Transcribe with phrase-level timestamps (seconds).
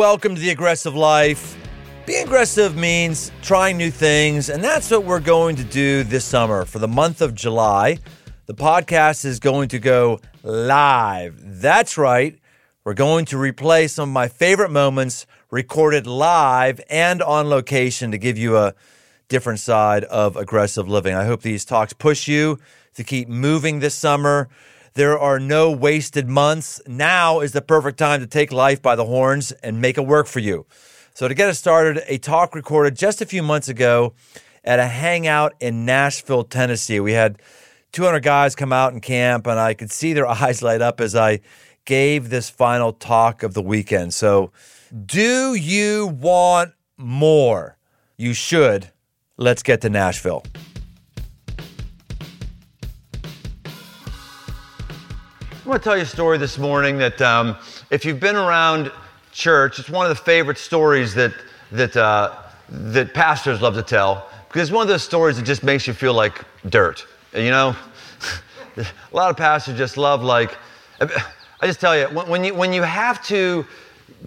[0.00, 1.58] welcome to the aggressive life.
[2.06, 6.64] Being aggressive means trying new things, and that's what we're going to do this summer.
[6.64, 7.98] For the month of July,
[8.46, 11.38] the podcast is going to go live.
[11.60, 12.38] That's right.
[12.82, 18.16] We're going to replay some of my favorite moments recorded live and on location to
[18.16, 18.74] give you a
[19.28, 21.14] different side of aggressive living.
[21.14, 22.58] I hope these talks push you
[22.94, 24.48] to keep moving this summer.
[24.94, 26.80] There are no wasted months.
[26.86, 30.26] Now is the perfect time to take life by the horns and make it work
[30.26, 30.66] for you.
[31.14, 34.14] So, to get us started, a talk recorded just a few months ago
[34.64, 37.00] at a hangout in Nashville, Tennessee.
[37.00, 37.40] We had
[37.92, 41.14] 200 guys come out and camp, and I could see their eyes light up as
[41.14, 41.40] I
[41.84, 44.14] gave this final talk of the weekend.
[44.14, 44.50] So,
[45.06, 47.76] do you want more?
[48.16, 48.90] You should.
[49.36, 50.44] Let's get to Nashville.
[55.70, 57.56] I want to tell you a story this morning that um,
[57.90, 58.90] if you've been around
[59.30, 61.32] church, it's one of the favorite stories that,
[61.70, 62.34] that, uh,
[62.68, 65.92] that pastors love to tell because it's one of those stories that just makes you
[65.92, 67.06] feel like dirt.
[67.32, 67.76] You know,
[68.78, 70.58] a lot of pastors just love like,
[71.00, 73.64] I just tell you, when, when you, when you have to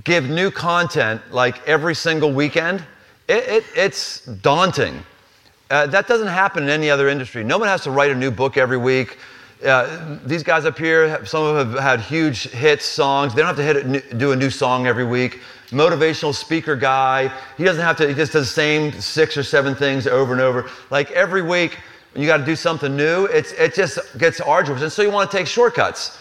[0.06, 2.86] give new content like every single weekend,
[3.28, 5.04] it, it, it's daunting.
[5.70, 7.44] Uh, that doesn't happen in any other industry.
[7.44, 9.18] No one has to write a new book every week.
[9.64, 13.34] Uh, these guys up here, some of them have had huge hits, songs.
[13.34, 15.42] They don't have to hit do a new song every week.
[15.70, 19.74] Motivational speaker guy, he doesn't have to, he just does the same six or seven
[19.74, 20.70] things over and over.
[20.92, 21.80] Like every week,
[22.16, 24.82] you got to do something new, it's, it just gets arduous.
[24.82, 26.20] And so you want to take shortcuts.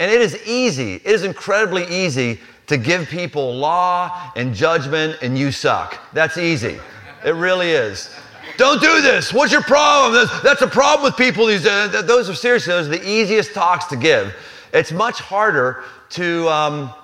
[0.00, 5.38] And it is easy, it is incredibly easy to give people law and judgment and
[5.38, 5.98] you suck.
[6.12, 6.78] That's easy.
[7.24, 8.14] It really is.
[8.56, 9.32] Don't do this.
[9.32, 10.12] What's your problem?
[10.12, 11.46] That's, that's a problem with people.
[11.46, 14.34] These, uh, those are seriously, those are the easiest talks to give.
[14.72, 16.94] It's much harder to um,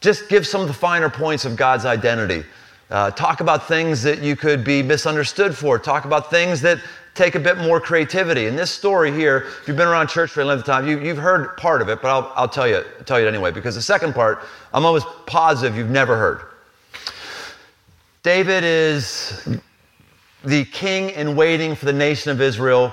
[0.00, 2.44] just give some of the finer points of God's identity.
[2.90, 5.78] Uh, talk about things that you could be misunderstood for.
[5.78, 6.78] Talk about things that
[7.14, 8.46] take a bit more creativity.
[8.46, 10.98] And this story here, if you've been around church for a length of time, you,
[10.98, 13.82] have heard part of it, but I'll, I'll tell, you, tell you anyway, because the
[13.82, 14.40] second part,
[14.72, 16.42] I'm almost positive you've never heard.
[18.22, 19.58] David is
[20.44, 22.92] the king in waiting for the nation of Israel.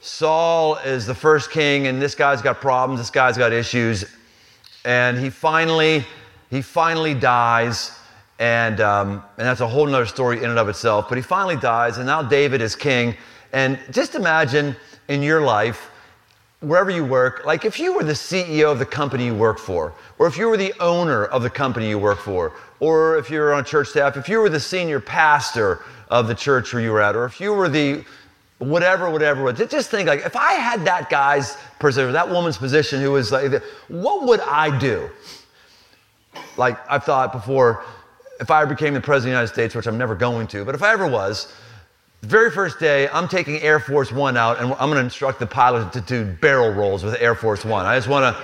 [0.00, 4.04] Saul is the first king, and this guy's got problems, this guy's got issues.
[4.84, 6.04] And he finally,
[6.50, 7.98] he finally dies.
[8.38, 11.08] And, um, and that's a whole other story in and of itself.
[11.08, 13.16] But he finally dies, and now David is king.
[13.52, 14.76] And just imagine
[15.08, 15.90] in your life,
[16.60, 19.92] wherever you work, like if you were the CEO of the company you work for,
[20.18, 23.52] or if you were the owner of the company you work for, or if you're
[23.52, 27.02] on church staff, if you were the senior pastor of the church where you were
[27.02, 28.04] at, or if you were the
[28.58, 33.10] whatever, whatever, just think like if I had that guy's position, that woman's position who
[33.10, 35.10] was like, what would I do?
[36.56, 37.82] Like I've thought before,
[38.38, 40.76] if I became the president of the United States, which I'm never going to, but
[40.76, 41.52] if I ever was,
[42.20, 45.40] the very first day, I'm taking Air Force One out, and I'm going to instruct
[45.40, 47.86] the pilot to do barrel rolls with Air Force One.
[47.86, 48.42] I just want to,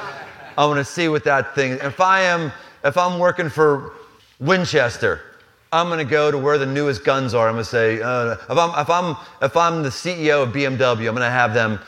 [0.58, 1.75] I want to see what that thing.
[1.75, 2.50] If I am,
[2.82, 3.92] if I'm working for
[4.41, 5.22] Winchester,
[5.72, 7.47] I'm going to go to where the newest guns are.
[7.47, 11.08] I'm going to say, uh, if I'm, if I'm, if I'm the CEO of BMW,
[11.08, 11.78] I'm going to have them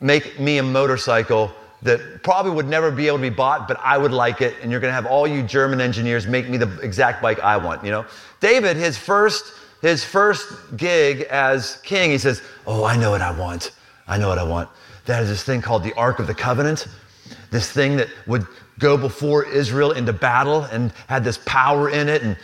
[0.00, 1.50] make me a motorcycle
[1.82, 4.54] that probably would never be able to be bought, but I would like it.
[4.62, 7.56] And you're going to have all you German engineers make me the exact bike I
[7.56, 7.84] want.
[7.84, 8.06] You know,
[8.40, 13.36] David, his first his first gig as king, he says, Oh, I know what I
[13.36, 13.72] want.
[14.06, 14.70] I know what I want.
[15.06, 16.86] That is this thing called the Ark of the Covenant,
[17.50, 18.46] this thing that would
[18.78, 22.22] go before Israel into battle and had this power in it.
[22.22, 22.36] And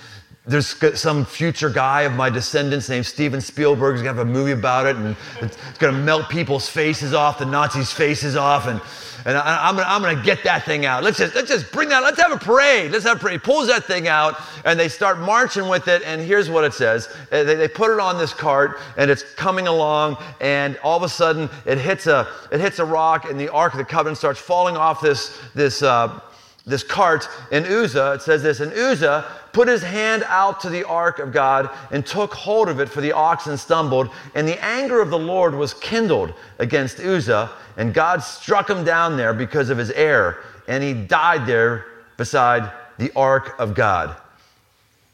[0.48, 4.52] there's some future guy of my descendants named Steven Spielberg who's gonna have a movie
[4.52, 8.80] about it, and it's, gonna melt people's faces off, the Nazis' faces off, and
[9.24, 11.02] and I, am gonna, I'm gonna get that thing out.
[11.02, 12.92] Let's just, let's just bring that, let's have a parade.
[12.92, 13.32] Let's have a parade.
[13.34, 16.02] He pulls that thing out and they start marching with it.
[16.04, 17.08] And here's what it says.
[17.32, 21.02] Uh, they, they put it on this cart and it's coming along and all of
[21.02, 24.18] a sudden it hits a, it hits a rock and the Ark of the Covenant
[24.18, 26.20] starts falling off this, this, uh,
[26.64, 27.28] this cart.
[27.50, 31.32] And Uzzah, it says this, and Uzzah put his hand out to the ark of
[31.32, 34.10] God and took hold of it, for the oxen stumbled.
[34.34, 39.16] And the anger of the Lord was kindled against Uzzah, and God struck him down
[39.16, 41.86] there because of his error, and he died there
[42.16, 44.16] beside the ark of God.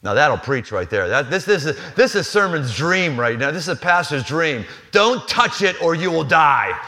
[0.05, 1.09] Now that'll preach right there.
[1.09, 3.51] That, this, this, is, this is sermon's dream right now.
[3.51, 4.65] This is a pastor's dream.
[4.93, 6.79] Don't touch it or you will die.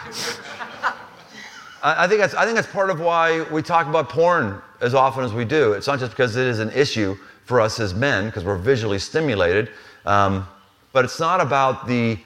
[1.83, 4.95] I, I, think that's, I think that's part of why we talk about porn as
[4.95, 5.73] often as we do.
[5.73, 7.17] It's not just because it is an issue
[7.47, 9.71] for us as men because we're visually stimulated.
[10.05, 10.47] Um,
[10.93, 12.19] but it's not about the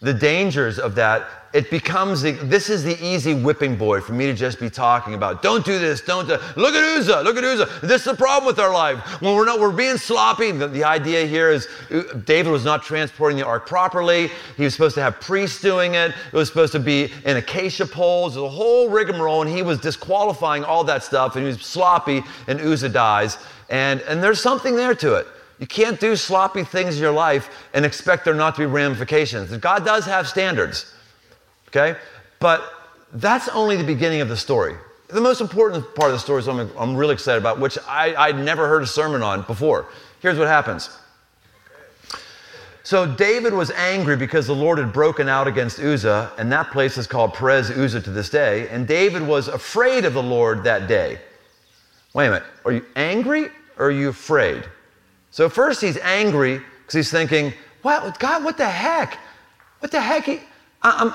[0.00, 4.26] the dangers of that, it becomes the, this is the easy whipping boy for me
[4.26, 5.42] to just be talking about.
[5.42, 6.00] Don't do this.
[6.02, 7.22] Don't do, look at Uzzah.
[7.22, 7.80] Look at Uzzah.
[7.84, 10.52] This is the problem with our life when we're not we're being sloppy.
[10.52, 14.30] The, the idea here is uh, David was not transporting the ark properly.
[14.56, 16.10] He was supposed to have priests doing it.
[16.10, 18.36] It was supposed to be in acacia poles.
[18.36, 21.34] The whole rigmarole, and he was disqualifying all that stuff.
[21.34, 23.38] And he was sloppy, and Uzzah dies.
[23.68, 25.26] And and there's something there to it.
[25.58, 29.54] You can't do sloppy things in your life and expect there not to be ramifications.
[29.56, 30.94] God does have standards,
[31.68, 31.98] okay?
[32.38, 32.72] But
[33.12, 34.76] that's only the beginning of the story.
[35.08, 38.14] The most important part of the story is something I'm really excited about, which I,
[38.14, 39.86] I'd never heard a sermon on before.
[40.20, 40.90] Here's what happens.
[42.82, 46.96] So David was angry because the Lord had broken out against Uzzah, and that place
[46.96, 48.68] is called Perez Uzzah to this day.
[48.68, 51.18] And David was afraid of the Lord that day.
[52.14, 54.64] Wait a minute, are you angry or are you afraid?
[55.38, 57.52] So first he's angry because he's thinking,
[57.84, 59.20] "Wow, God, what the heck?
[59.78, 60.28] What the heck?
[60.28, 60.40] I,
[60.82, 61.14] I'm,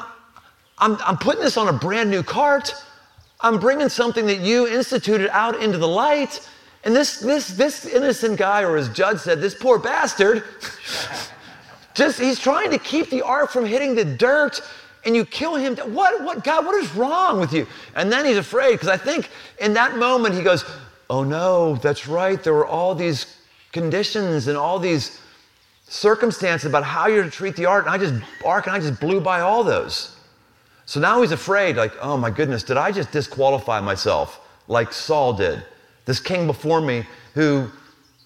[0.77, 2.73] I'm, I'm putting this on a brand new cart.
[3.41, 6.49] I'm bringing something that you instituted out into the light,
[6.85, 10.45] and this, this, this innocent guy, or as Judd said, this poor bastard,
[11.93, 14.61] just he's trying to keep the ark from hitting the dirt."
[15.05, 15.75] and you kill him.
[15.93, 17.67] What, what, God, what is wrong with you?
[17.93, 19.29] And then he's afraid because I think
[19.59, 20.63] in that moment he goes,
[21.09, 22.41] Oh no, that's right.
[22.41, 23.25] There were all these
[23.73, 25.19] conditions and all these
[25.87, 27.85] circumstances about how you're to treat the ark.
[27.85, 28.13] And I just,
[28.45, 30.15] ark, and I just blew by all those.
[30.85, 35.33] So now he's afraid, like, oh my goodness, did I just disqualify myself like Saul
[35.33, 35.63] did?
[36.05, 37.69] This king before me who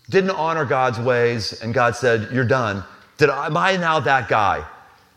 [0.09, 2.83] didn't honor God's ways, and God said, You're done.
[3.17, 4.65] Did I, am I now that guy?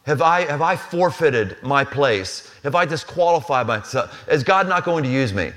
[0.04, 2.52] Have I, have I forfeited my place?
[2.64, 4.28] Have I disqualified myself?
[4.28, 5.52] Is God not going to use me?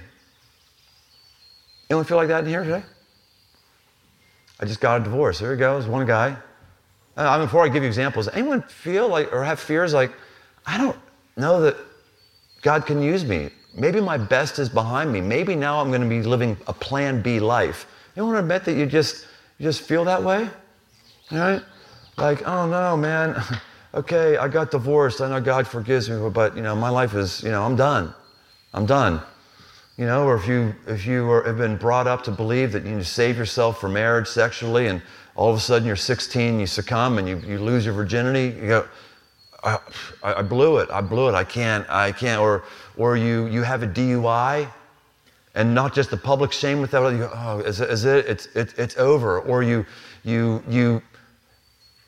[1.89, 2.83] Anyone feel like that in here today?
[4.59, 5.39] I just got a divorce.
[5.39, 6.37] There he goes, one guy.
[7.17, 10.11] Uh, I mean, before I give you examples, anyone feel like or have fears like,
[10.65, 10.97] I don't
[11.37, 11.75] know that
[12.61, 13.49] God can use me.
[13.75, 15.21] Maybe my best is behind me.
[15.21, 17.87] Maybe now I'm going to be living a plan B life.
[18.15, 19.25] You want to admit that you just
[19.57, 20.49] you just feel that way?
[21.31, 21.61] Right?
[22.17, 23.41] Like, oh no, man.
[23.93, 25.21] okay, I got divorced.
[25.21, 28.13] I know God forgives me, but you know, my life is, you know, I'm done.
[28.73, 29.21] I'm done
[29.97, 32.83] you know, or if you if you are, have been brought up to believe that
[32.83, 35.01] you need to save yourself for marriage sexually, and
[35.35, 38.67] all of a sudden you're 16, you succumb and you, you lose your virginity, you
[38.67, 38.87] go,
[39.63, 39.79] I,
[40.23, 42.63] I blew it, I blew it, I can't, I can't, or
[42.97, 44.67] or you you have a DUI,
[45.55, 48.25] and not just the public shame with that, you go, oh, is it, is it
[48.25, 49.85] it's it, it's over, or you
[50.23, 51.01] you you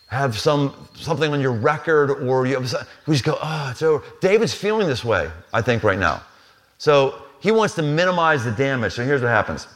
[0.08, 4.04] have some something on your record, or you, you just go, oh, it's over.
[4.22, 6.24] David's feeling this way, I think, right now.
[6.78, 8.94] So he wants to minimize the damage.
[8.94, 9.68] So here's what happens.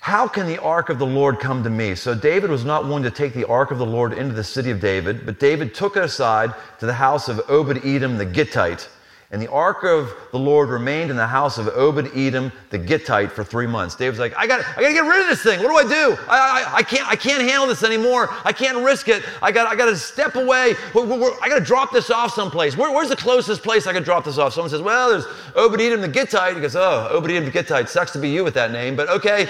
[0.00, 1.94] How can the ark of the Lord come to me?
[1.94, 4.70] So David was not one to take the ark of the Lord into the city
[4.70, 8.86] of David, but David took it aside to the house of Obed Edom the Gittite
[9.32, 13.32] and the ark of the Lord remained in the house of Obed Edom the Gittite
[13.32, 13.96] for three months.
[13.96, 15.60] David's like, I got, I got to get rid of this thing.
[15.64, 16.16] What do I do?
[16.28, 18.28] I, I, I, can't, I can't handle this anymore.
[18.44, 19.24] I can't risk it.
[19.42, 20.74] I got, I got to step away.
[20.94, 22.76] I got to drop this off someplace.
[22.76, 24.52] Where, where's the closest place I could drop this off?
[24.52, 25.26] Someone says, Well, there's
[25.56, 26.54] Obed Edom the Gittite.
[26.54, 27.88] He goes, Oh, Obed Edom the Gittite.
[27.88, 29.48] Sucks to be you with that name, but okay,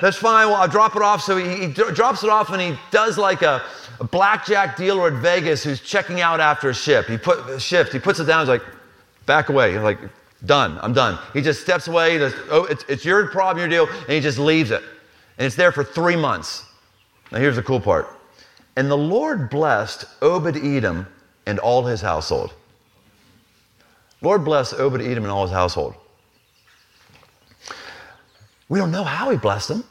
[0.00, 0.48] that's fine.
[0.48, 1.20] Well, I'll drop it off.
[1.20, 3.62] So he, he drops it off and he does like a,
[4.00, 7.06] a blackjack dealer at Vegas who's checking out after a ship.
[7.08, 7.92] He put shift.
[7.92, 8.40] He puts it down.
[8.40, 8.62] He's like
[9.26, 9.78] Back away.
[9.78, 9.98] Like,
[10.46, 10.78] done.
[10.82, 11.18] I'm done.
[11.32, 12.18] He just steps away.
[12.50, 13.94] Oh, it's, it's your problem, your deal.
[13.94, 14.82] And he just leaves it.
[15.38, 16.64] And it's there for three months.
[17.30, 18.08] Now, here's the cool part.
[18.76, 21.06] And the Lord blessed Obed Edom
[21.46, 22.52] and all his household.
[24.20, 25.94] Lord bless Obed Edom and all his household.
[28.68, 29.84] We don't know how he blessed them,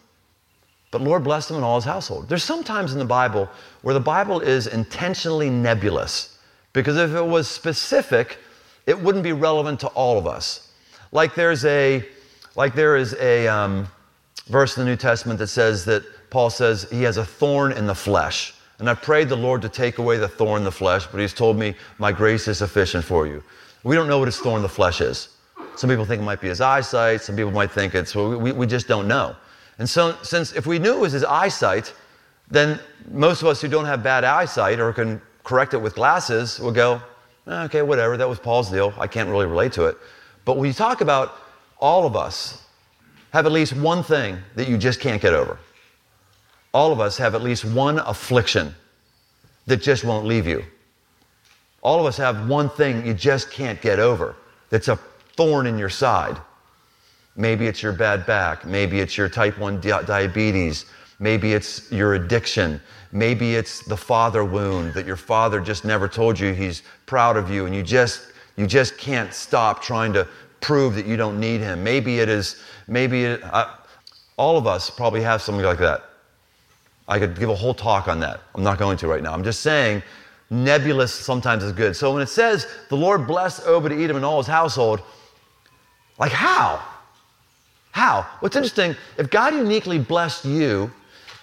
[0.89, 2.29] but Lord blessed him and all his household.
[2.29, 3.49] There's sometimes in the Bible
[3.81, 6.39] where the Bible is intentionally nebulous
[6.73, 8.39] because if it was specific,
[8.85, 10.71] it wouldn't be relevant to all of us.
[11.11, 12.05] Like there's a,
[12.55, 13.87] like there is a um,
[14.47, 17.85] verse in the New Testament that says that Paul says he has a thorn in
[17.85, 18.53] the flesh.
[18.79, 21.33] And I prayed the Lord to take away the thorn in the flesh, but he's
[21.33, 23.43] told me, my grace is sufficient for you.
[23.83, 25.29] We don't know what his thorn in the flesh is.
[25.75, 27.21] Some people think it might be his eyesight.
[27.21, 29.35] Some people might think it's, well, we, we just don't know.
[29.77, 31.93] And so, since if we knew it was his eyesight,
[32.49, 32.79] then
[33.11, 36.71] most of us who don't have bad eyesight or can correct it with glasses will
[36.71, 37.01] go,
[37.47, 38.93] Eh, okay, whatever, that was Paul's deal.
[38.97, 39.97] I can't really relate to it.
[40.45, 41.35] But when you talk about
[41.79, 42.63] all of us
[43.31, 45.57] have at least one thing that you just can't get over.
[46.73, 48.75] All of us have at least one affliction
[49.65, 50.63] that just won't leave you.
[51.81, 54.35] All of us have one thing you just can't get over
[54.69, 54.97] that's a
[55.35, 56.37] thorn in your side.
[57.35, 58.65] Maybe it's your bad back.
[58.65, 60.85] Maybe it's your type 1 di- diabetes.
[61.19, 62.81] Maybe it's your addiction.
[63.11, 67.49] Maybe it's the father wound that your father just never told you he's proud of
[67.49, 70.27] you and you just you just can't stop trying to
[70.61, 71.83] prove that you don't need him.
[71.83, 73.75] Maybe it is maybe it, uh,
[74.37, 76.05] all of us probably have something like that.
[77.07, 78.41] I could give a whole talk on that.
[78.55, 79.33] I'm not going to right now.
[79.33, 80.01] I'm just saying
[80.49, 81.95] nebulous sometimes is good.
[81.95, 85.01] So when it says the Lord blessed Obed Edom and all his household,
[86.17, 86.81] like how?
[87.91, 88.25] How?
[88.39, 90.91] What's interesting, if God uniquely blessed you,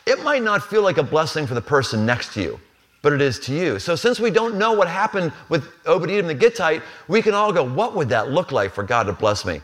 [0.08, 2.58] it might not feel like a blessing for the person next to you,
[3.02, 3.78] but it is to you.
[3.78, 7.52] So since we don't know what happened with Obed Edom the Gittite, we can all
[7.52, 9.60] go, what would that look like for God to bless me?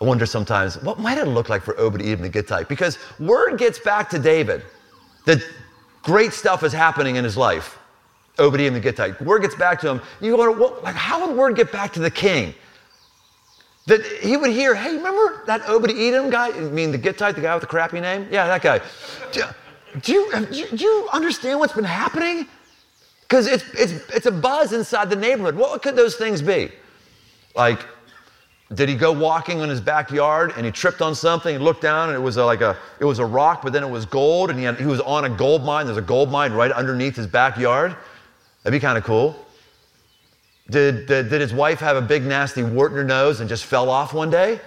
[0.00, 2.68] I wonder sometimes, what might it look like for Obed Edom the Gittite?
[2.68, 4.62] Because word gets back to David
[5.26, 5.38] that
[6.02, 7.78] great stuff is happening in his life.
[8.38, 9.20] Obed Edom the Gittite.
[9.20, 10.00] Word gets back to him.
[10.20, 12.54] You go, like, how would word get back to the king?
[13.86, 16.48] That he would hear, hey, remember that Obed Edom guy?
[16.48, 18.26] I mean, the Gittite, the guy with the crappy name?
[18.30, 18.80] Yeah, that guy.
[20.02, 22.46] Do, you, do, you, do you understand what's been happening?
[23.22, 25.56] Because it's, it's, it's a buzz inside the neighborhood.
[25.56, 26.70] What could those things be?
[27.54, 27.84] Like,
[28.74, 32.08] did he go walking in his backyard and he tripped on something and looked down
[32.08, 34.50] and it was a, like a it was a rock but then it was gold
[34.50, 37.16] and he, had, he was on a gold mine there's a gold mine right underneath
[37.16, 37.96] his backyard
[38.62, 39.34] that'd be kind of cool
[40.70, 43.64] did, did, did his wife have a big nasty wart in her nose and just
[43.64, 44.60] fell off one day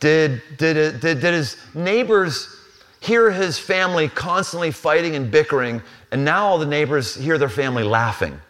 [0.00, 2.53] did, did, did, did his neighbors
[3.04, 7.82] hear his family constantly fighting and bickering and now all the neighbors hear their family
[7.82, 8.40] laughing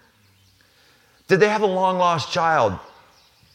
[1.27, 2.79] did they have a long lost child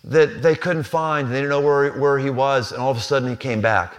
[0.06, 2.98] that they couldn't find and they didn't know where, where he was, and all of
[2.98, 3.96] a sudden he came back?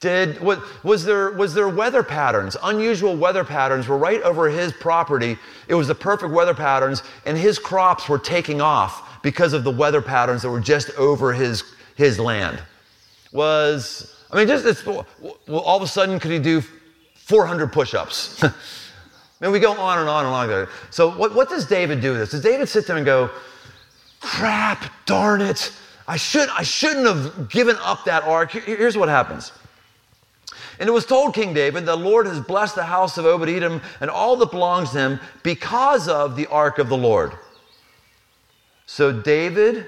[0.00, 4.72] Did, was, was, there, was there weather patterns, unusual weather patterns were right over his
[4.72, 5.36] property?
[5.66, 9.72] It was the perfect weather patterns, and his crops were taking off because of the
[9.72, 11.64] weather patterns that were just over his,
[11.96, 12.62] his land.
[13.32, 15.06] Was, I mean, just it's, well,
[15.48, 16.62] all of a sudden, could he do
[17.14, 18.42] 400 push ups?
[19.40, 20.48] Mean, we go on and on and on.
[20.48, 20.68] There.
[20.90, 22.30] So, what, what does David do with this?
[22.30, 23.30] Does David sit there and go,
[24.20, 25.72] crap, darn it.
[26.08, 28.50] I, should, I shouldn't have given up that ark.
[28.50, 29.52] Here's what happens.
[30.80, 33.80] And it was told King David, the Lord has blessed the house of Obed Edom
[34.00, 37.32] and all that belongs to him because of the ark of the Lord.
[38.86, 39.86] So David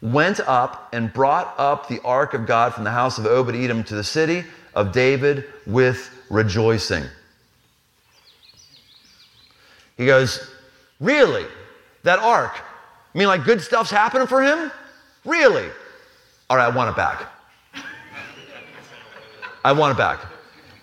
[0.00, 3.82] went up and brought up the ark of God from the house of Obed Edom
[3.84, 7.04] to the city of David with rejoicing.
[9.96, 10.50] He goes,
[11.00, 11.46] Really?
[12.04, 12.52] That ark?
[13.14, 14.70] I mean, like good stuff's happening for him?
[15.24, 15.68] Really?
[16.50, 17.26] All right, I want it back.
[19.64, 20.20] I want it back.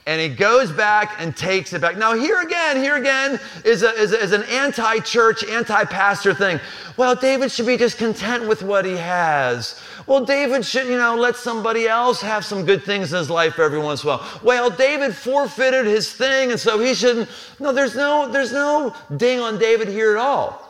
[0.07, 1.97] And he goes back and takes it back.
[1.97, 6.31] Now, here again, here again is, a, is, a, is an anti church, anti pastor
[6.31, 6.59] thing.
[6.95, 9.81] Well, David should be just content with what he has.
[10.05, 13.57] Well, David should, you know, let somebody else have some good things in his life
[13.57, 14.39] every once in a while.
[14.43, 17.27] Well, David forfeited his thing, and so he shouldn't.
[17.59, 20.61] No, there's no, there's no ding on David here at all.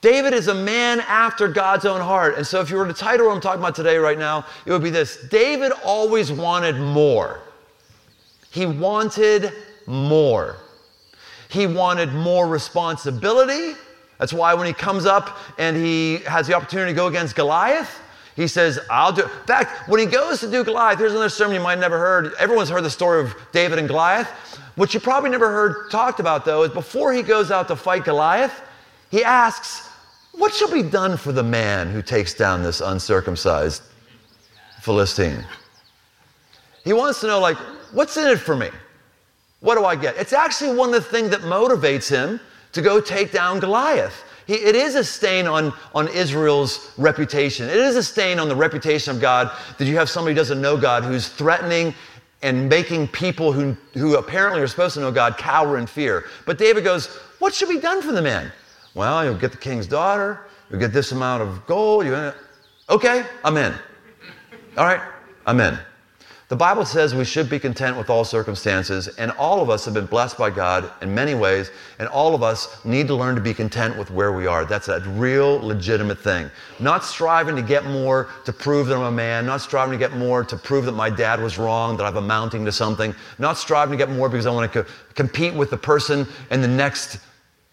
[0.00, 2.36] David is a man after God's own heart.
[2.36, 4.72] And so, if you were to title what I'm talking about today, right now, it
[4.72, 7.40] would be this David always wanted more.
[8.54, 9.52] He wanted
[9.84, 10.58] more.
[11.48, 13.76] He wanted more responsibility.
[14.20, 18.00] That's why when he comes up and he has the opportunity to go against Goliath,
[18.36, 19.24] he says, I'll do it.
[19.24, 22.32] In fact, when he goes to do Goliath, here's another sermon you might never heard.
[22.38, 24.28] Everyone's heard the story of David and Goliath.
[24.76, 28.04] What you probably never heard talked about, though, is before he goes out to fight
[28.04, 28.62] Goliath,
[29.10, 29.88] he asks,
[30.30, 33.82] what shall be done for the man who takes down this uncircumcised
[34.80, 35.44] Philistine?
[36.84, 37.56] He wants to know, like,
[37.94, 38.68] what's in it for me?
[39.60, 40.16] What do I get?
[40.16, 42.38] It's actually one of the things that motivates him
[42.72, 44.24] to go take down Goliath.
[44.46, 47.68] He, it is a stain on, on Israel's reputation.
[47.68, 50.60] It is a stain on the reputation of God that you have somebody who doesn't
[50.60, 51.94] know God who's threatening
[52.42, 56.26] and making people who, who apparently are supposed to know God cower in fear.
[56.44, 57.06] But David goes,
[57.38, 58.52] What should be done for the man?
[58.94, 62.04] Well, you'll get the king's daughter, you'll get this amount of gold.
[62.04, 62.32] You,
[62.90, 63.72] okay, I'm in.
[64.76, 65.00] All right,
[65.46, 65.78] I'm in.
[66.48, 69.94] The Bible says we should be content with all circumstances, and all of us have
[69.94, 73.40] been blessed by God in many ways, and all of us need to learn to
[73.40, 74.66] be content with where we are.
[74.66, 76.50] That's a real legitimate thing.
[76.80, 80.18] Not striving to get more to prove that I'm a man, not striving to get
[80.18, 83.98] more to prove that my dad was wrong, that I'm amounting to something, not striving
[83.98, 87.18] to get more because I want to co- compete with the person in the next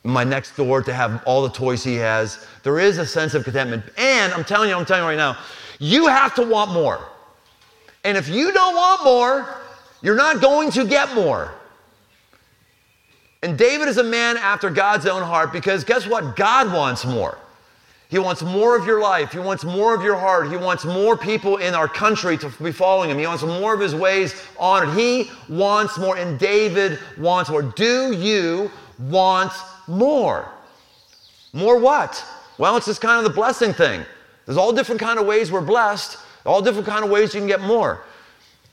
[0.03, 2.47] my next door to have all the toys he has.
[2.63, 3.83] There is a sense of contentment.
[3.97, 5.37] And I'm telling you, I'm telling you right now,
[5.77, 7.10] you have to want more.
[8.03, 9.55] And if you don't want more,
[10.01, 11.51] you're not going to get more.
[13.43, 16.35] And David is a man after God's own heart because guess what?
[16.35, 17.37] God wants more.
[18.11, 19.31] He wants more of your life.
[19.31, 20.51] He wants more of your heart.
[20.51, 23.17] He wants more people in our country to be following him.
[23.17, 24.97] He wants more of his ways honored.
[24.97, 27.61] He wants more, and David wants more.
[27.61, 29.53] Do you want
[29.87, 30.51] more?
[31.53, 32.23] More what?
[32.57, 34.03] Well, it's just kind of the blessing thing.
[34.45, 37.47] There's all different kind of ways we're blessed, all different kind of ways you can
[37.47, 38.03] get more.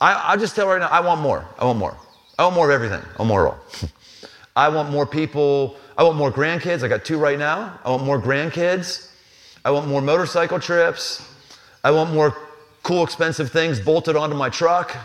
[0.01, 1.45] I, I just tell right now, I want more.
[1.59, 1.97] I want more.
[2.39, 3.03] I want more of everything.
[3.03, 3.59] I want more all.
[4.55, 5.77] I want more people.
[5.97, 6.83] I want more grandkids.
[6.83, 7.79] I got two right now.
[7.85, 9.11] I want more grandkids.
[9.65, 11.29] I want more motorcycle trips.
[11.83, 12.37] I want more
[12.83, 14.97] cool, expensive things bolted onto my truck.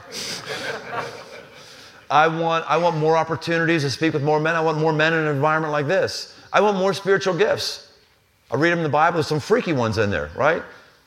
[2.10, 4.56] I want, I want more opportunities to speak with more men.
[4.56, 6.38] I want more men in an environment like this.
[6.54, 7.92] I want more spiritual gifts.
[8.52, 9.16] I read them in the Bible.
[9.16, 10.62] There's some freaky ones in there, right?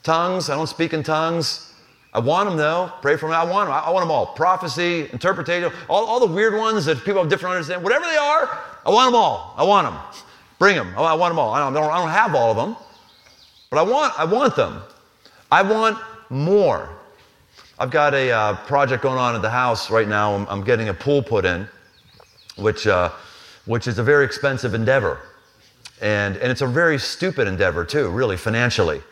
[0.06, 0.48] Tongues.
[0.48, 1.74] I don't speak in tongues.
[2.14, 2.92] I want them though.
[3.02, 3.34] Pray for me.
[3.34, 3.76] I want them.
[3.76, 4.26] I want them all.
[4.26, 7.82] Prophecy, interpretation, all, all the weird ones that people have different understanding.
[7.82, 9.52] Whatever they are, I want them all.
[9.56, 10.00] I want them.
[10.60, 10.94] Bring them.
[10.96, 11.52] I want them all.
[11.52, 12.76] I don't, I don't have all of them.
[13.68, 14.80] But I want, I want them.
[15.50, 15.98] I want
[16.30, 16.88] more.
[17.80, 20.34] I've got a uh, project going on at the house right now.
[20.34, 21.68] I'm, I'm getting a pool put in,
[22.56, 23.10] which, uh,
[23.64, 25.18] which is a very expensive endeavor.
[26.00, 29.02] And, and it's a very stupid endeavor, too, really, financially.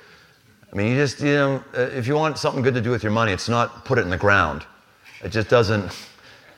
[0.74, 3.04] I mean, you just, you know, uh, if you want something good to do with
[3.04, 4.66] your money, it's not put it in the ground.
[5.22, 5.92] It just doesn't,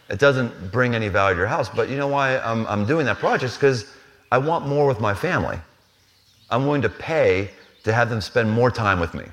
[0.08, 1.68] it doesn't bring any value to your house.
[1.68, 3.54] But you know why I'm, I'm doing that project?
[3.54, 3.92] Because
[4.32, 5.58] I want more with my family.
[6.48, 7.50] I'm willing to pay
[7.84, 9.24] to have them spend more time with me.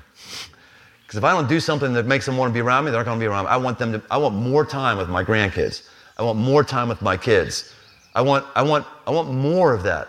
[1.02, 3.00] Because if I don't do something that makes them want to be around me, they're
[3.00, 3.50] not going to be around me.
[3.52, 5.88] I want them to, I want more time with my grandkids.
[6.18, 7.72] I want more time with my kids.
[8.14, 10.08] I want, I want, I want more of that.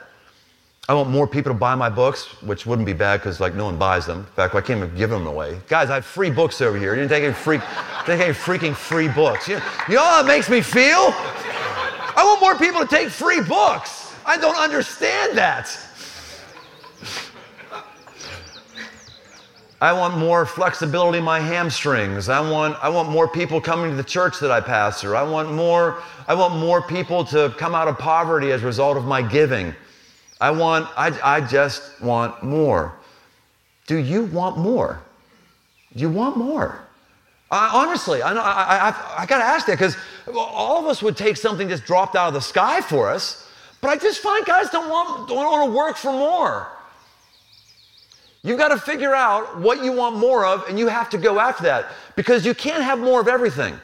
[0.88, 3.66] I want more people to buy my books, which wouldn't be bad because like no
[3.66, 4.20] one buys them.
[4.20, 5.60] In fact, I can't even give them away.
[5.68, 6.94] Guys, I have free books over here.
[6.94, 7.58] You didn't take any free,
[8.06, 9.48] take any freaking free books.
[9.48, 9.56] You,
[9.90, 11.12] you know how it makes me feel?
[12.18, 14.14] I want more people to take free books.
[14.28, 15.76] I don't understand that.
[19.82, 22.30] I want more flexibility in my hamstrings.
[22.30, 25.16] I want, I want more people coming to the church that I pastor.
[25.16, 28.98] I want more, I want more people to come out of poverty as a result
[28.98, 29.76] of my giving.
[30.40, 32.94] I want, I, I just want more.
[33.88, 35.02] Do you want more?
[35.94, 36.80] Do you want more?
[37.52, 39.96] I, honestly, I, I, I, I got to ask that because
[40.36, 43.50] all of us would take something just dropped out of the sky for us,
[43.82, 46.68] but I just find guys don't want, don't want to work for more.
[48.44, 51.40] You've got to figure out what you want more of, and you have to go
[51.40, 53.80] after that because you can't have more of everything.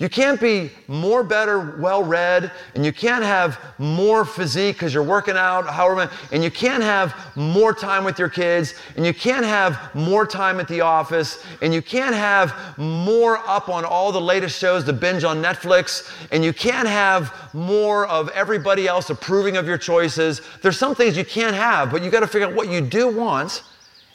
[0.00, 5.02] You can't be more better, well read, and you can't have more physique because you're
[5.02, 9.44] working out, however, and you can't have more time with your kids, and you can't
[9.44, 14.20] have more time at the office, and you can't have more up on all the
[14.20, 19.58] latest shows to binge on Netflix, and you can't have more of everybody else approving
[19.58, 20.40] of your choices.
[20.62, 23.06] There's some things you can't have, but you got to figure out what you do
[23.06, 23.64] want,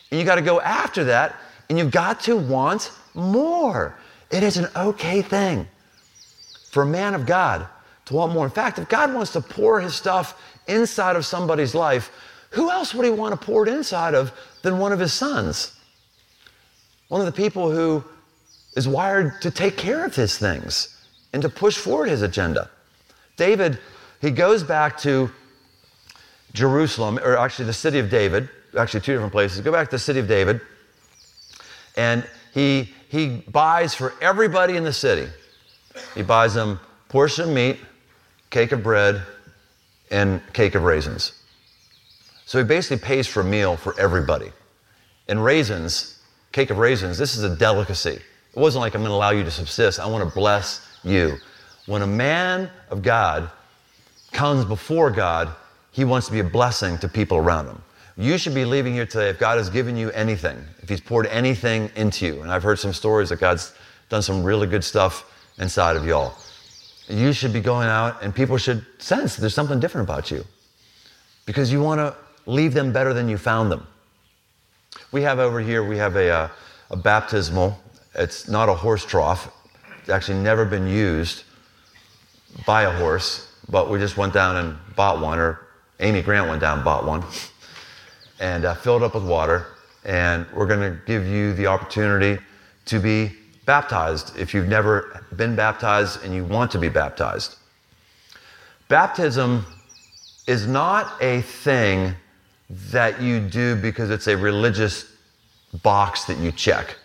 [0.09, 1.35] and you got to go after that,
[1.69, 3.95] and you've got to want more.
[4.31, 5.67] It is an okay thing
[6.75, 7.65] for a man of God
[8.03, 8.43] to want more.
[8.43, 12.11] In fact, if God wants to pour his stuff inside of somebody's life,
[12.49, 15.79] who else would he want to pour it inside of than one of his sons?
[17.07, 18.03] One of the people who
[18.75, 22.69] is wired to take care of his things and to push forward his agenda.
[23.37, 23.79] David,
[24.19, 25.31] he goes back to
[26.51, 29.61] Jerusalem, or actually the city of David, actually two different places.
[29.61, 30.59] Go back to the city of David,
[31.95, 35.29] and he, he buys for everybody in the city
[36.13, 36.79] he buys them
[37.09, 37.77] portion of meat,
[38.49, 39.21] cake of bread,
[40.11, 41.33] and cake of raisins.
[42.45, 44.51] So he basically pays for a meal for everybody.
[45.27, 46.19] And raisins,
[46.51, 48.19] cake of raisins, this is a delicacy.
[48.55, 49.99] It wasn't like I'm going to allow you to subsist.
[49.99, 51.37] I want to bless you.
[51.87, 53.49] When a man of God
[54.31, 55.49] comes before God,
[55.91, 57.81] he wants to be a blessing to people around him.
[58.17, 61.27] You should be leaving here today if God has given you anything, if He's poured
[61.27, 62.41] anything into you.
[62.41, 63.73] And I've heard some stories that God's
[64.07, 66.33] done some really good stuff inside of y'all.
[67.07, 70.43] You should be going out and people should sense there's something different about you
[71.45, 72.15] because you want to
[72.45, 73.85] leave them better than you found them.
[75.11, 76.49] We have over here, we have a, uh,
[76.89, 77.77] a baptismal.
[78.15, 79.51] It's not a horse trough.
[79.99, 81.43] It's actually never been used
[82.65, 85.67] by a horse, but we just went down and bought one, or
[85.99, 87.23] Amy Grant went down and bought one,
[88.39, 89.67] and uh, filled up with water.
[90.05, 92.41] And we're going to give you the opportunity
[92.85, 93.31] to be
[93.65, 97.57] baptized if you've never been baptized and you want to be baptized.
[98.87, 99.65] Baptism
[100.47, 102.13] is not a thing
[102.69, 105.11] that you do because it's a religious
[105.83, 106.95] box that you check.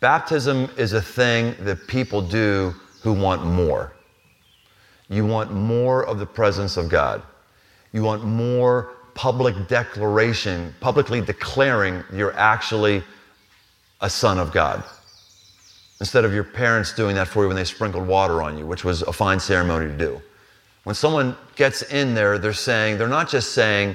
[0.00, 3.92] Baptism is a thing that people do who want more.
[5.08, 7.22] You want more of the presence of God.
[7.92, 13.02] You want more public declaration, publicly declaring you're actually
[14.00, 14.82] a son of God.
[16.02, 18.82] Instead of your parents doing that for you when they sprinkled water on you, which
[18.82, 20.20] was a fine ceremony to do.
[20.82, 23.94] When someone gets in there, they're saying, they're not just saying,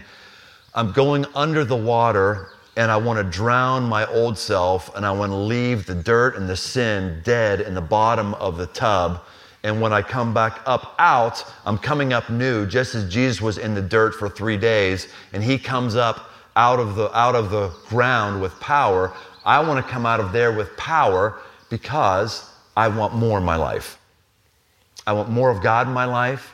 [0.74, 5.12] I'm going under the water and I want to drown my old self and I
[5.12, 9.26] want to leave the dirt and the sin dead in the bottom of the tub.
[9.63, 13.58] And when I come back up out, I'm coming up new, just as Jesus was
[13.58, 17.52] in the dirt for three days and he comes up out of the, out of
[17.52, 19.12] the ground with power.
[19.43, 23.56] I want to come out of there with power because I want more in my
[23.56, 23.99] life.
[25.06, 26.53] I want more of God in my life.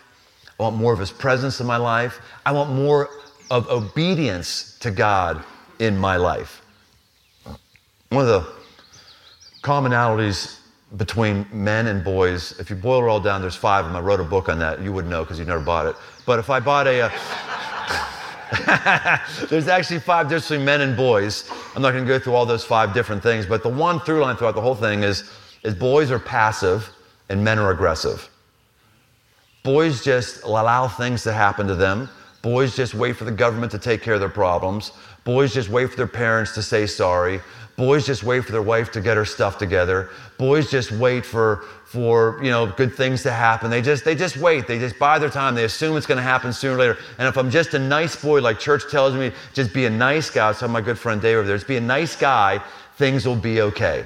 [0.60, 2.20] I want more of His presence in my life.
[2.46, 3.10] I want more
[3.50, 5.44] of obedience to God
[5.80, 6.62] in my life.
[8.10, 8.48] One of the
[9.64, 10.60] commonalities
[10.98, 13.98] between men and boys, if you boil it all down, there's five of them.
[14.02, 14.82] I wrote a book on that.
[14.82, 15.96] You would know because you never bought it.
[16.26, 17.02] But if I bought a.
[17.02, 17.10] Uh,
[19.50, 21.50] there's actually five difference between men and boys.
[21.76, 24.22] I'm not going to go through all those five different things, but the one through
[24.22, 25.30] line throughout the whole thing is,
[25.64, 26.90] is boys are passive
[27.30, 28.30] and men are aggressive.
[29.64, 32.10] Boys just allow things to happen to them.
[32.42, 34.92] Boys just wait for the government to take care of their problems.
[35.24, 37.40] Boys just wait for their parents to say sorry.
[37.76, 40.10] Boys just wait for their wife to get her stuff together.
[40.38, 43.72] Boys just wait for, for you know, good things to happen.
[43.72, 44.68] They just, they just wait.
[44.68, 45.56] They just buy their time.
[45.56, 46.98] They assume it's going to happen sooner or later.
[47.18, 50.30] And if I'm just a nice boy, like church tells me, just be a nice
[50.30, 50.52] guy.
[50.52, 52.62] So my good friend Dave over there, just be a nice guy,
[52.98, 54.06] things will be okay.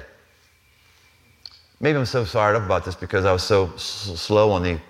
[1.80, 4.80] Maybe I'm so fired up about this because I was so s- slow on the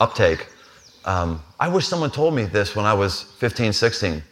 [0.00, 0.48] uptake.
[1.04, 4.22] Um, I wish someone told me this when I was 15, 16.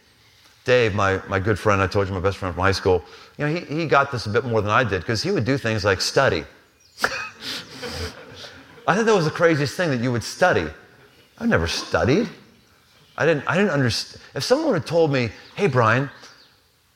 [0.65, 3.05] Dave, my, my good friend, I told you my best friend from high school,
[3.37, 5.45] you know, he, he got this a bit more than I did because he would
[5.45, 6.43] do things like study.
[8.87, 10.65] I thought that was the craziest thing that you would study.
[11.37, 12.27] I've never studied.
[13.17, 14.21] I didn't, I didn't understand.
[14.33, 16.09] If someone had told me, hey, Brian,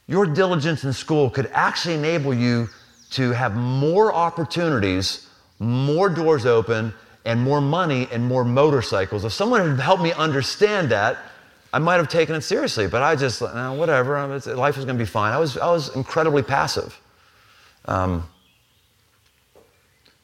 [0.08, 2.68] your diligence in school could actually enable you
[3.12, 5.28] to have more opportunities,
[5.60, 6.94] more doors open,
[7.26, 9.26] and more money and more motorcycles.
[9.26, 11.18] If someone had helped me understand that,
[11.72, 12.88] I might have taken it seriously.
[12.88, 15.34] But I just, no, whatever, um, life is going to be fine.
[15.34, 17.00] I was, I was incredibly passive.
[17.86, 18.28] Um,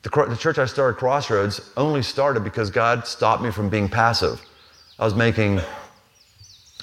[0.02, 4.42] the, the church I started, Crossroads, only started because God stopped me from being passive.
[5.00, 5.60] I was making,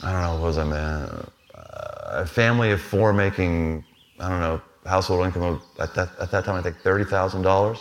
[0.02, 1.26] I don't know, what was I, man?
[1.54, 3.84] Uh, a family of four making,
[4.18, 7.78] I don't know, household income of, at that, at that time, I think $30,000.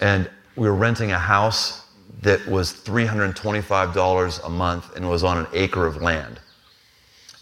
[0.00, 1.83] And we were renting a house
[2.22, 6.40] that was $325 a month and was on an acre of land.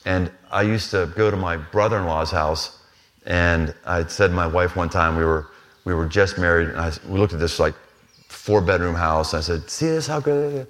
[0.04, 2.78] And I used to go to my brother in law's house,
[3.24, 5.48] and I said to my wife one time, we were,
[5.84, 7.74] we were just married, and I, we looked at this like
[8.28, 10.06] four bedroom house, and I said, See this?
[10.06, 10.66] How good?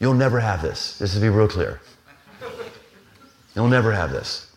[0.00, 0.98] You'll never have this.
[0.98, 1.80] This is to be real clear.
[3.54, 4.50] You'll never have this.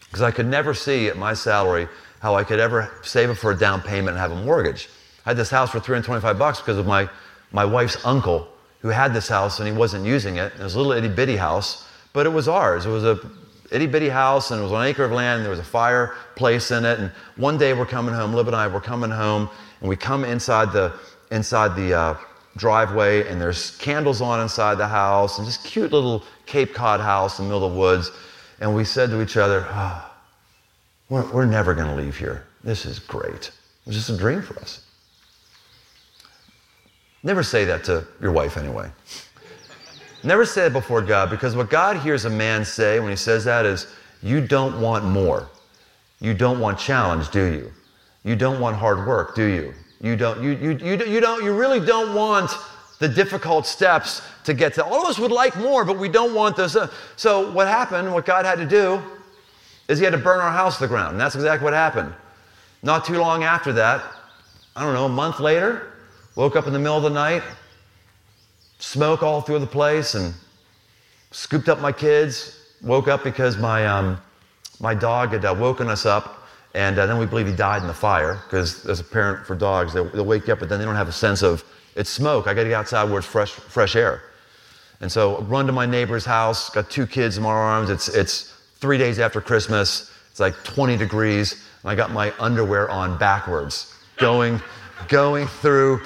[0.00, 1.88] Because I could never see at my salary
[2.20, 4.88] how I could ever save it for a down payment and have a mortgage.
[5.24, 7.08] I had this house for 325 bucks because of my,
[7.52, 8.48] my wife's uncle
[8.80, 10.52] who had this house and he wasn't using it.
[10.54, 12.86] It was a little itty bitty house, but it was ours.
[12.86, 13.18] It was a
[13.70, 16.70] itty bitty house and it was an acre of land and there was a fireplace
[16.70, 16.98] in it.
[16.98, 19.48] And one day we're coming home, Lib and I, we're coming home
[19.80, 20.92] and we come inside the,
[21.30, 22.16] inside the uh,
[22.56, 27.38] driveway and there's candles on inside the house and this cute little Cape Cod house
[27.38, 28.10] in the middle of the woods.
[28.60, 30.10] And we said to each other, oh,
[31.08, 32.46] we're, we're never going to leave here.
[32.64, 33.48] This is great.
[33.48, 34.84] It was just a dream for us.
[37.22, 38.90] Never say that to your wife anyway.
[40.24, 43.44] Never say it before God because what God hears a man say when he says
[43.44, 43.86] that is,
[44.22, 45.48] You don't want more.
[46.20, 47.72] You don't want challenge, do you?
[48.24, 49.72] You don't want hard work, do you?
[50.00, 52.50] You don't, you, you, you, you don't, you really don't want
[52.98, 54.84] the difficult steps to get to.
[54.84, 56.74] All of us would like more, but we don't want those.
[56.74, 59.00] Uh, so what happened, what God had to do,
[59.88, 61.12] is he had to burn our house to the ground.
[61.12, 62.12] And that's exactly what happened.
[62.82, 64.02] Not too long after that,
[64.76, 65.92] I don't know, a month later,
[66.36, 67.42] woke up in the middle of the night,
[68.78, 70.34] smoke all through the place, and
[71.30, 72.54] scooped up my kids.
[72.82, 74.20] Woke up because my, um,
[74.80, 77.88] my dog had uh, woken us up, and uh, then we believe he died in
[77.88, 80.84] the fire, because as a parent for dogs, they, they'll wake up, but then they
[80.84, 81.64] don't have a sense of
[81.96, 82.46] it's smoke.
[82.46, 84.22] I got to get outside where it's fresh, fresh air.
[85.00, 87.90] And so run to my neighbor's house, got two kids in my arms.
[87.90, 90.12] It's, it's three days after Christmas.
[90.30, 94.60] It's like 20 degrees, and I got my underwear on backwards, going,
[95.06, 96.00] going through,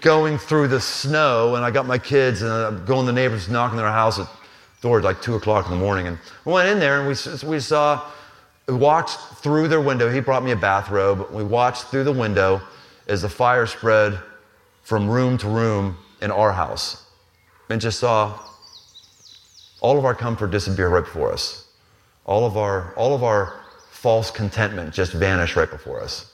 [0.00, 3.48] going through the snow, and I got my kids, and I'm going to the neighbors,
[3.48, 4.28] knocking their house at
[4.82, 7.48] door at like two o'clock in the morning, and we went in there, and we,
[7.48, 8.08] we saw,
[8.68, 10.10] we watched through their window.
[10.10, 11.30] He brought me a bathrobe.
[11.32, 12.60] We watched through the window
[13.08, 14.18] as the fire spread
[14.82, 17.06] from room to room in our house,
[17.70, 18.38] and just saw
[19.80, 21.68] all of our comfort disappear right before us.
[22.24, 26.32] All of our, all of our false contentment just vanish right before us.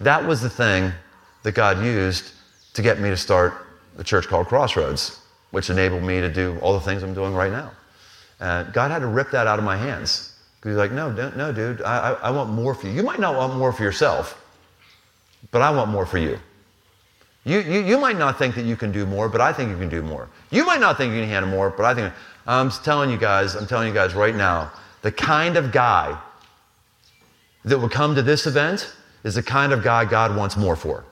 [0.00, 0.92] That was the thing
[1.42, 2.32] that God used
[2.74, 3.66] to get me to start
[3.98, 7.52] a church called Crossroads, which enabled me to do all the things I'm doing right
[7.52, 7.72] now.
[8.40, 10.34] Uh, God had to rip that out of my hands.
[10.62, 12.92] He's like, no, no, dude, I, I, want more for you.
[12.92, 14.42] You might not want more for yourself,
[15.50, 16.38] but I want more for you.
[17.44, 19.78] You, you, you might not think that you can do more, but I think you
[19.78, 20.28] can do more.
[20.50, 22.12] You might not think you can handle more, but I think,
[22.46, 26.18] I'm telling you guys, I'm telling you guys right now, the kind of guy
[27.64, 28.92] that will come to this event
[29.24, 31.04] is the kind of guy God wants more for.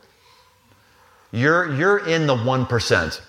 [1.31, 3.21] You're, you're in the 1%.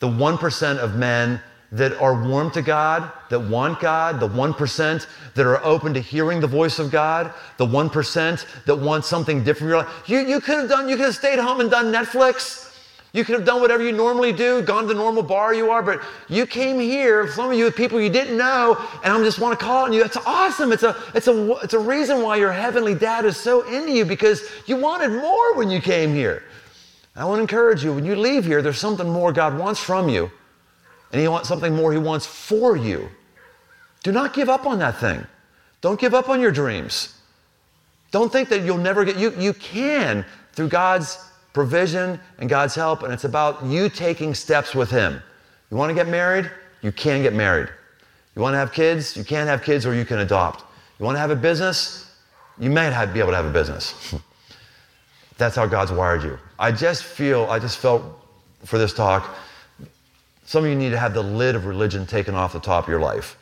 [0.00, 5.46] The 1% of men that are warm to God, that want God, the 1% that
[5.46, 9.86] are open to hearing the voice of God, the 1% that want something different.
[10.06, 12.67] You, you could have done, you could have stayed home and done Netflix.
[13.12, 15.82] You could have done whatever you normally do, gone to the normal bar you are,
[15.82, 19.58] but you came here, some of you people you didn't know, and I just want
[19.58, 20.02] to call on you.
[20.02, 20.72] That's awesome.
[20.72, 24.04] It's a, it's, a, it's a reason why your heavenly dad is so into you
[24.04, 26.42] because you wanted more when you came here.
[27.16, 30.10] I want to encourage you when you leave here, there's something more God wants from
[30.10, 30.30] you,
[31.10, 33.08] and He wants something more He wants for you.
[34.02, 35.26] Do not give up on that thing.
[35.80, 37.14] Don't give up on your dreams.
[38.10, 41.18] Don't think that you'll never get, you, you can through God's
[41.52, 45.22] provision and God's help, and it's about you taking steps with Him.
[45.70, 46.50] You want to get married?
[46.82, 47.68] You can get married.
[48.34, 49.16] You want to have kids?
[49.16, 50.64] You can have kids or you can adopt.
[50.98, 52.14] You want to have a business?
[52.58, 54.14] You may have, be able to have a business.
[55.38, 56.38] That's how God's wired you.
[56.58, 58.02] I just feel, I just felt
[58.64, 59.36] for this talk,
[60.44, 62.90] some of you need to have the lid of religion taken off the top of
[62.90, 63.36] your life,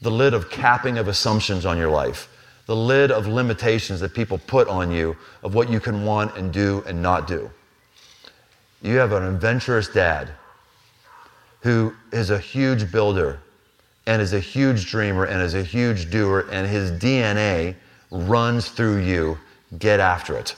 [0.00, 2.28] the lid of capping of assumptions on your life,
[2.70, 6.52] the lid of limitations that people put on you of what you can want and
[6.52, 7.50] do and not do.
[8.80, 10.30] You have an adventurous dad
[11.62, 13.40] who is a huge builder
[14.06, 17.74] and is a huge dreamer and is a huge doer, and his DNA
[18.12, 19.36] runs through you.
[19.80, 20.54] Get after it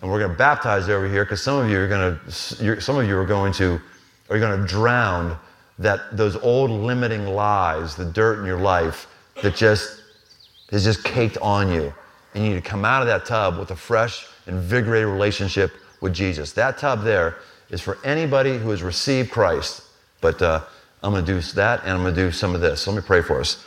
[0.00, 2.96] and we're going to baptize over here because some of you are going to some
[2.98, 3.80] of you are going to
[4.30, 5.36] are going to drown
[5.78, 9.08] that those old limiting lies the dirt in your life
[9.42, 10.02] that just
[10.70, 11.92] is just caked on you.
[12.34, 16.12] And you need to come out of that tub with a fresh invigorated relationship with
[16.14, 16.52] jesus.
[16.52, 17.38] That tub there
[17.70, 19.82] is for anybody who has received christ.
[20.20, 20.64] But uh,
[21.02, 22.82] i'm going to do that and i'm going to do some of this.
[22.82, 23.64] So let me pray for us.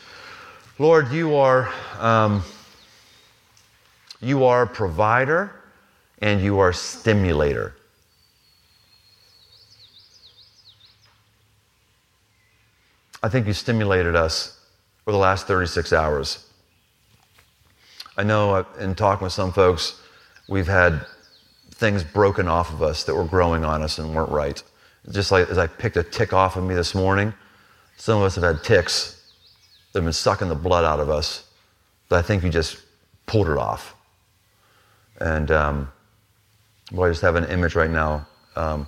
[0.77, 2.43] Lord you are um,
[4.21, 5.51] you are provider
[6.21, 7.73] and you are stimulator.
[13.21, 14.59] I think you stimulated us
[15.03, 16.48] for the last 36 hours.
[18.19, 19.97] I know uh, in talking with some folks,
[20.49, 21.05] we've had
[21.71, 24.61] things broken off of us that were growing on us and weren't right.
[25.09, 27.33] Just like as I picked a tick off of me this morning,
[27.95, 29.23] some of us have had ticks
[29.93, 31.45] that have been sucking the blood out of us,
[32.09, 32.81] but I think you just
[33.25, 33.95] pulled it off.
[35.21, 35.89] And um,
[36.91, 38.27] I just have an image right now.
[38.57, 38.85] Um,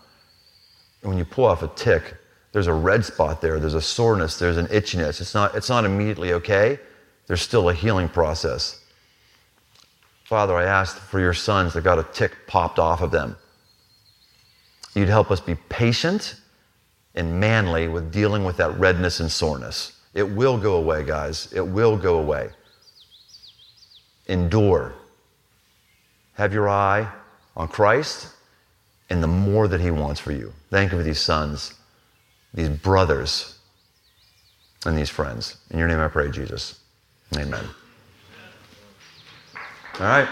[1.03, 2.15] when you pull off a tick,
[2.51, 5.21] there's a red spot there, there's a soreness, there's an itchiness.
[5.21, 6.79] It's not, it's not immediately okay.
[7.27, 8.80] There's still a healing process.
[10.31, 13.35] Father, I asked for your sons that got a tick popped off of them.
[14.95, 16.35] You'd help us be patient
[17.13, 19.99] and manly with dealing with that redness and soreness.
[20.13, 21.51] It will go away, guys.
[21.51, 22.51] It will go away.
[24.27, 24.93] Endure.
[26.35, 27.11] Have your eye
[27.57, 28.29] on Christ
[29.09, 30.53] and the more that He wants for you.
[30.69, 31.73] Thank you for these sons,
[32.53, 33.59] these brothers,
[34.85, 35.57] and these friends.
[35.71, 36.79] In your name I pray, Jesus.
[37.35, 37.65] Amen.
[39.99, 40.27] All right.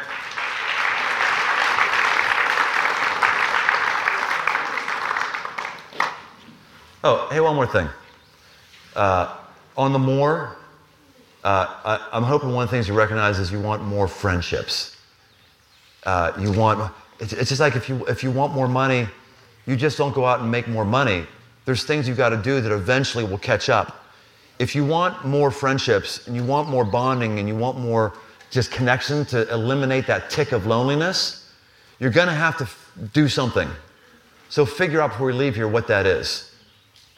[7.03, 7.87] Oh, hey, one more thing.
[8.95, 9.35] Uh,
[9.77, 10.57] on the more,
[11.43, 14.97] uh, I, am hoping one of the things you recognize is you want more friendships.
[16.03, 19.07] Uh, you want it's, it's just like if you, if you want more money,
[19.65, 21.25] you just don't go out and make more money.
[21.65, 24.05] There's things you've got to do that eventually will catch up.
[24.57, 28.13] If you want more friendships and you want more bonding and you want more
[28.49, 31.51] just connection to eliminate that tick of loneliness,
[31.99, 33.69] you're going to have to f- do something.
[34.49, 36.53] So figure out before we leave here what that is.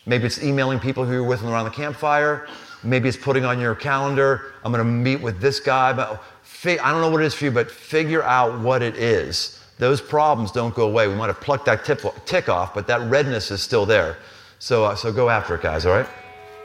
[0.06, 2.48] Maybe it's emailing people who you're with around the campfire.
[2.84, 5.94] Maybe it's putting on your calendar, I'm going to meet with this guy.
[5.94, 6.22] But
[6.65, 10.00] I don't know what it is for you, but figure out what it is those
[10.00, 11.08] problems don't go away.
[11.08, 14.17] We might have plucked that tick off, but that redness is still there.
[14.60, 16.08] So, uh, so go after it, guys, all right?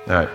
[0.08, 0.28] All right.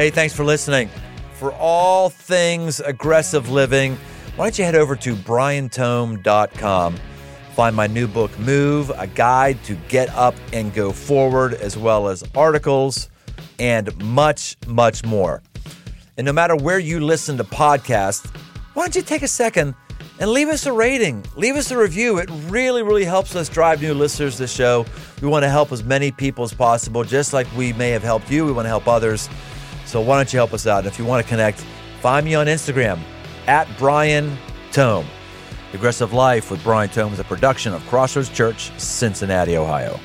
[0.00, 0.88] Hey, thanks for listening.
[1.34, 3.98] For all things aggressive living,
[4.34, 6.96] why don't you head over to briantome.com?
[7.54, 12.08] Find my new book, Move, a guide to get up and go forward, as well
[12.08, 13.10] as articles
[13.58, 15.42] and much, much more.
[16.16, 18.34] And no matter where you listen to podcasts,
[18.72, 19.74] why don't you take a second
[20.18, 22.16] and leave us a rating, leave us a review.
[22.16, 24.86] It really, really helps us drive new listeners to the show.
[25.20, 28.30] We want to help as many people as possible, just like we may have helped
[28.30, 28.46] you.
[28.46, 29.28] We want to help others.
[29.90, 30.78] So why don't you help us out?
[30.78, 31.62] And if you want to connect,
[32.00, 33.00] find me on Instagram
[33.48, 34.38] at Brian
[34.70, 35.04] Tome.
[35.72, 39.98] Aggressive Life with Brian Tome is a production of Crossroads Church, Cincinnati, Ohio.